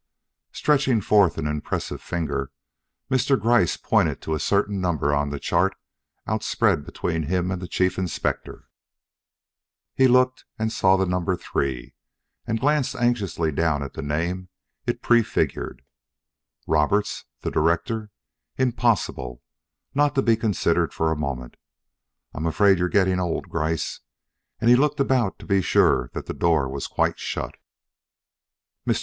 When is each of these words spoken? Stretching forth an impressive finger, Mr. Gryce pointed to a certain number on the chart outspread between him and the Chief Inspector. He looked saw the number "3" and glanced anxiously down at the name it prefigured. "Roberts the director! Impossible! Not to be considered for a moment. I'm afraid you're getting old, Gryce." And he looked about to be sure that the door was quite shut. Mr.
Stretching 0.51 0.99
forth 0.99 1.37
an 1.37 1.45
impressive 1.45 2.01
finger, 2.01 2.51
Mr. 3.07 3.39
Gryce 3.39 3.77
pointed 3.77 4.19
to 4.23 4.33
a 4.33 4.39
certain 4.39 4.81
number 4.81 5.13
on 5.13 5.29
the 5.29 5.39
chart 5.39 5.75
outspread 6.25 6.83
between 6.87 7.21
him 7.27 7.51
and 7.51 7.61
the 7.61 7.67
Chief 7.67 7.99
Inspector. 7.99 8.67
He 9.93 10.07
looked 10.07 10.43
saw 10.69 10.97
the 10.97 11.05
number 11.05 11.35
"3" 11.37 11.93
and 12.47 12.59
glanced 12.59 12.95
anxiously 12.95 13.51
down 13.51 13.83
at 13.83 13.93
the 13.93 14.01
name 14.01 14.49
it 14.87 15.03
prefigured. 15.03 15.83
"Roberts 16.65 17.25
the 17.41 17.51
director! 17.51 18.09
Impossible! 18.57 19.43
Not 19.93 20.15
to 20.15 20.23
be 20.23 20.35
considered 20.35 20.95
for 20.95 21.11
a 21.11 21.15
moment. 21.15 21.57
I'm 22.33 22.47
afraid 22.47 22.79
you're 22.79 22.89
getting 22.89 23.19
old, 23.19 23.49
Gryce." 23.49 23.99
And 24.59 24.67
he 24.67 24.75
looked 24.75 24.99
about 24.99 25.37
to 25.37 25.45
be 25.45 25.61
sure 25.61 26.09
that 26.15 26.25
the 26.25 26.33
door 26.33 26.67
was 26.67 26.87
quite 26.87 27.19
shut. 27.19 27.55
Mr. 28.87 28.99